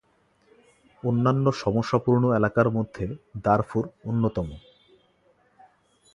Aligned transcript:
অন্যান্য 1.03 1.45
সমস্যাপূর্ণ 1.63 2.23
এলাকার 2.35 2.67
মধ্যে 2.69 3.05
দারফুর 3.43 3.85
অন্যতম। 4.03 4.47